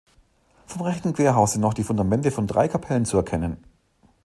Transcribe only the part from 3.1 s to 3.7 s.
erkennen.